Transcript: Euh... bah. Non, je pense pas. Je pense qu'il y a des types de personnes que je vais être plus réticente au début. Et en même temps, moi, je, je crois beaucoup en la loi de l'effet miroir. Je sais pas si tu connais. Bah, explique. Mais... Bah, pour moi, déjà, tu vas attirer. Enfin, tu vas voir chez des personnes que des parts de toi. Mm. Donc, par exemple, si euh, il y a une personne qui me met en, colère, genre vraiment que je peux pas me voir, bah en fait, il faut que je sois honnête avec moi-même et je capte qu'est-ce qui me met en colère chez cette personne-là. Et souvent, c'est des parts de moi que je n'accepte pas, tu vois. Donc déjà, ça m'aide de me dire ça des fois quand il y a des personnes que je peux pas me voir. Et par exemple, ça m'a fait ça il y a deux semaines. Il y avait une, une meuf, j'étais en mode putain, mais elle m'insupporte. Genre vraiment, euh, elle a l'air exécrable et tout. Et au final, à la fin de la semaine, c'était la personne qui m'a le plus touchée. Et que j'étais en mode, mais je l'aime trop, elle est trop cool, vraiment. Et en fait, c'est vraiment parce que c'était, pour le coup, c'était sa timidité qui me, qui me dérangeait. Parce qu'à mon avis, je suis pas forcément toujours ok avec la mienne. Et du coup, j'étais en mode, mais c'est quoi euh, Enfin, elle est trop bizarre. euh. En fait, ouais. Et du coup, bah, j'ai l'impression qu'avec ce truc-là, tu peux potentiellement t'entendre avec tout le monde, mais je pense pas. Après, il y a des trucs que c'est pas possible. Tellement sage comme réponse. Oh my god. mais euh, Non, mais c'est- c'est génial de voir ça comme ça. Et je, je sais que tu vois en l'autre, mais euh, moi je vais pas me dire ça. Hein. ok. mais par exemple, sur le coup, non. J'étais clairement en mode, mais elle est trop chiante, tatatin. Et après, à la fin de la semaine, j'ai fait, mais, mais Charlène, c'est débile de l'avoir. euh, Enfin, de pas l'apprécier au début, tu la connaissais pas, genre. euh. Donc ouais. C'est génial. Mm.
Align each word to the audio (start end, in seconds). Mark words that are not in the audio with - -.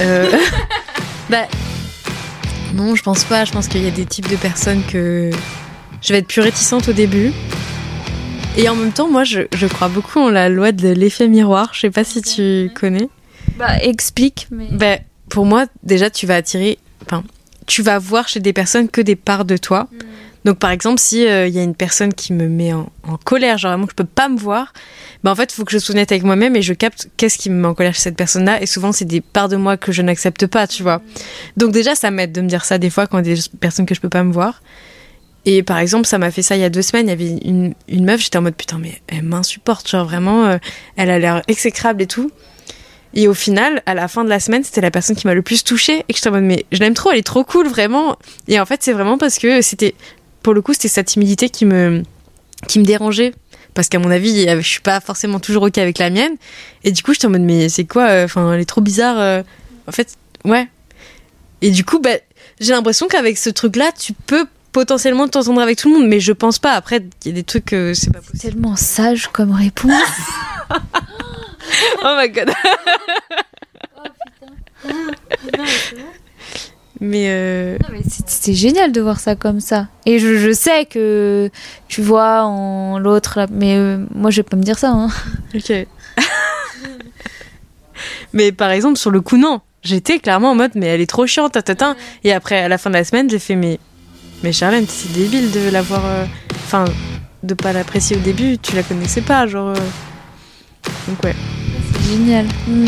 Euh... 0.00 0.30
bah. 1.30 1.46
Non, 2.74 2.94
je 2.94 3.02
pense 3.02 3.24
pas. 3.24 3.44
Je 3.44 3.52
pense 3.52 3.68
qu'il 3.68 3.82
y 3.82 3.88
a 3.88 3.90
des 3.90 4.06
types 4.06 4.28
de 4.28 4.36
personnes 4.36 4.82
que 4.84 5.30
je 6.02 6.12
vais 6.12 6.20
être 6.20 6.28
plus 6.28 6.40
réticente 6.40 6.88
au 6.88 6.92
début. 6.92 7.32
Et 8.56 8.68
en 8.68 8.74
même 8.74 8.92
temps, 8.92 9.08
moi, 9.08 9.24
je, 9.24 9.42
je 9.54 9.66
crois 9.66 9.88
beaucoup 9.88 10.18
en 10.18 10.30
la 10.30 10.48
loi 10.48 10.72
de 10.72 10.88
l'effet 10.88 11.28
miroir. 11.28 11.70
Je 11.72 11.80
sais 11.80 11.90
pas 11.90 12.04
si 12.04 12.22
tu 12.22 12.70
connais. 12.74 13.08
Bah, 13.56 13.78
explique. 13.80 14.48
Mais... 14.50 14.68
Bah, 14.72 14.98
pour 15.28 15.46
moi, 15.46 15.66
déjà, 15.82 16.10
tu 16.10 16.26
vas 16.26 16.36
attirer. 16.36 16.78
Enfin, 17.06 17.22
tu 17.66 17.82
vas 17.82 17.98
voir 17.98 18.28
chez 18.28 18.40
des 18.40 18.52
personnes 18.52 18.88
que 18.88 19.00
des 19.00 19.16
parts 19.16 19.44
de 19.44 19.56
toi. 19.56 19.88
Mm. 19.90 19.98
Donc, 20.44 20.58
par 20.58 20.70
exemple, 20.70 20.98
si 20.98 21.26
euh, 21.26 21.46
il 21.46 21.54
y 21.54 21.58
a 21.58 21.62
une 21.62 21.74
personne 21.74 22.14
qui 22.14 22.32
me 22.32 22.48
met 22.48 22.72
en, 22.72 22.88
colère, 23.24 23.58
genre 23.58 23.72
vraiment 23.72 23.86
que 23.86 23.92
je 23.92 23.96
peux 23.96 24.04
pas 24.04 24.28
me 24.28 24.38
voir, 24.38 24.72
bah 25.22 25.30
en 25.30 25.34
fait, 25.34 25.52
il 25.52 25.56
faut 25.56 25.64
que 25.64 25.72
je 25.72 25.78
sois 25.78 25.94
honnête 25.94 26.10
avec 26.12 26.24
moi-même 26.24 26.56
et 26.56 26.62
je 26.62 26.72
capte 26.72 27.10
qu'est-ce 27.16 27.36
qui 27.36 27.50
me 27.50 27.56
met 27.56 27.68
en 27.68 27.74
colère 27.74 27.94
chez 27.94 28.00
cette 28.00 28.16
personne-là. 28.16 28.62
Et 28.62 28.66
souvent, 28.66 28.92
c'est 28.92 29.04
des 29.04 29.20
parts 29.20 29.48
de 29.48 29.56
moi 29.56 29.76
que 29.76 29.92
je 29.92 30.02
n'accepte 30.02 30.46
pas, 30.46 30.66
tu 30.66 30.82
vois. 30.82 31.02
Donc 31.56 31.72
déjà, 31.72 31.94
ça 31.94 32.10
m'aide 32.10 32.32
de 32.32 32.40
me 32.40 32.48
dire 32.48 32.64
ça 32.64 32.78
des 32.78 32.90
fois 32.90 33.06
quand 33.06 33.18
il 33.18 33.28
y 33.28 33.32
a 33.32 33.34
des 33.34 33.42
personnes 33.60 33.86
que 33.86 33.94
je 33.94 34.00
peux 34.00 34.08
pas 34.08 34.24
me 34.24 34.32
voir. 34.32 34.62
Et 35.46 35.62
par 35.62 35.78
exemple, 35.78 36.06
ça 36.06 36.18
m'a 36.18 36.30
fait 36.30 36.42
ça 36.42 36.56
il 36.56 36.60
y 36.60 36.64
a 36.64 36.70
deux 36.70 36.82
semaines. 36.82 37.06
Il 37.06 37.10
y 37.10 37.12
avait 37.12 37.38
une, 37.44 37.74
une 37.88 38.04
meuf, 38.04 38.22
j'étais 38.22 38.38
en 38.38 38.42
mode 38.42 38.54
putain, 38.54 38.78
mais 38.78 39.00
elle 39.08 39.22
m'insupporte. 39.22 39.88
Genre 39.88 40.04
vraiment, 40.04 40.46
euh, 40.46 40.58
elle 40.96 41.10
a 41.10 41.18
l'air 41.18 41.42
exécrable 41.48 42.02
et 42.02 42.06
tout. 42.06 42.30
Et 43.12 43.26
au 43.26 43.34
final, 43.34 43.82
à 43.86 43.94
la 43.94 44.06
fin 44.06 44.22
de 44.22 44.28
la 44.28 44.38
semaine, 44.38 44.62
c'était 44.62 44.80
la 44.80 44.90
personne 44.90 45.16
qui 45.16 45.26
m'a 45.26 45.34
le 45.34 45.42
plus 45.42 45.64
touchée. 45.64 46.04
Et 46.08 46.12
que 46.12 46.18
j'étais 46.18 46.28
en 46.28 46.32
mode, 46.32 46.44
mais 46.44 46.64
je 46.70 46.78
l'aime 46.78 46.94
trop, 46.94 47.10
elle 47.10 47.18
est 47.18 47.26
trop 47.26 47.44
cool, 47.44 47.66
vraiment. 47.66 48.16
Et 48.48 48.60
en 48.60 48.66
fait, 48.66 48.82
c'est 48.82 48.92
vraiment 48.92 49.18
parce 49.18 49.38
que 49.38 49.62
c'était, 49.62 49.94
pour 50.42 50.54
le 50.54 50.62
coup, 50.62 50.72
c'était 50.72 50.88
sa 50.88 51.02
timidité 51.04 51.48
qui 51.48 51.64
me, 51.66 52.02
qui 52.68 52.78
me 52.78 52.84
dérangeait. 52.84 53.34
Parce 53.74 53.88
qu'à 53.88 53.98
mon 54.00 54.10
avis, 54.10 54.46
je 54.48 54.66
suis 54.68 54.80
pas 54.80 55.00
forcément 55.00 55.38
toujours 55.38 55.62
ok 55.62 55.78
avec 55.78 55.98
la 55.98 56.10
mienne. 56.10 56.32
Et 56.82 56.90
du 56.90 57.02
coup, 57.02 57.12
j'étais 57.14 57.26
en 57.26 57.30
mode, 57.30 57.42
mais 57.42 57.68
c'est 57.68 57.84
quoi 57.84 58.08
euh, 58.08 58.24
Enfin, 58.24 58.52
elle 58.52 58.60
est 58.60 58.64
trop 58.64 58.80
bizarre. 58.80 59.18
euh. 59.18 59.42
En 59.86 59.92
fait, 59.92 60.16
ouais. 60.44 60.68
Et 61.62 61.70
du 61.70 61.84
coup, 61.84 62.00
bah, 62.00 62.16
j'ai 62.60 62.72
l'impression 62.72 63.06
qu'avec 63.06 63.38
ce 63.38 63.48
truc-là, 63.48 63.92
tu 63.98 64.12
peux 64.12 64.46
potentiellement 64.72 65.28
t'entendre 65.28 65.60
avec 65.60 65.78
tout 65.78 65.88
le 65.92 65.98
monde, 66.00 66.08
mais 66.08 66.18
je 66.20 66.32
pense 66.32 66.58
pas. 66.58 66.72
Après, 66.72 67.00
il 67.24 67.28
y 67.28 67.30
a 67.30 67.34
des 67.34 67.44
trucs 67.44 67.66
que 67.66 67.94
c'est 67.94 68.12
pas 68.12 68.20
possible. 68.20 68.38
Tellement 68.40 68.76
sage 68.76 69.28
comme 69.32 69.52
réponse. 69.52 69.92
Oh 72.02 72.16
my 72.18 72.28
god. 72.28 72.50
mais 74.84 74.90
euh, 74.90 75.98
Non, 75.98 76.09
mais 77.00 77.78
c'est- 78.08 78.28
c'est 78.28 78.54
génial 78.54 78.92
de 78.92 79.00
voir 79.00 79.18
ça 79.20 79.34
comme 79.36 79.60
ça. 79.60 79.88
Et 80.06 80.18
je, 80.18 80.36
je 80.36 80.52
sais 80.52 80.84
que 80.84 81.50
tu 81.88 82.02
vois 82.02 82.42
en 82.44 82.98
l'autre, 82.98 83.46
mais 83.50 83.76
euh, 83.76 84.04
moi 84.14 84.30
je 84.30 84.36
vais 84.38 84.42
pas 84.42 84.56
me 84.56 84.62
dire 84.62 84.78
ça. 84.78 84.90
Hein. 84.90 85.08
ok. 85.54 85.86
mais 88.32 88.52
par 88.52 88.70
exemple, 88.70 88.98
sur 88.98 89.10
le 89.10 89.20
coup, 89.20 89.36
non. 89.36 89.60
J'étais 89.82 90.18
clairement 90.18 90.50
en 90.50 90.54
mode, 90.54 90.72
mais 90.74 90.86
elle 90.86 91.00
est 91.00 91.06
trop 91.08 91.26
chiante, 91.26 91.52
tatatin. 91.52 91.96
Et 92.22 92.32
après, 92.34 92.60
à 92.60 92.68
la 92.68 92.76
fin 92.76 92.90
de 92.90 92.94
la 92.96 93.04
semaine, 93.04 93.30
j'ai 93.30 93.38
fait, 93.38 93.56
mais, 93.56 93.78
mais 94.42 94.52
Charlène, 94.52 94.84
c'est 94.86 95.10
débile 95.12 95.50
de 95.50 95.70
l'avoir. 95.70 96.04
euh, 96.04 96.24
Enfin, 96.66 96.84
de 97.42 97.54
pas 97.54 97.72
l'apprécier 97.72 98.16
au 98.16 98.20
début, 98.20 98.58
tu 98.58 98.76
la 98.76 98.82
connaissais 98.82 99.22
pas, 99.22 99.46
genre. 99.46 99.70
euh. 99.70 99.74
Donc 101.08 101.22
ouais. 101.24 101.34
C'est 101.94 102.10
génial. 102.12 102.46
Mm. 102.68 102.84